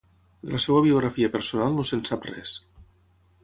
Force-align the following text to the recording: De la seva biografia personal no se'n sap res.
De 0.45 0.53
la 0.53 0.61
seva 0.63 0.79
biografia 0.85 1.31
personal 1.37 1.77
no 1.77 1.87
se'n 1.91 2.01
sap 2.11 2.29
res. 2.33 2.59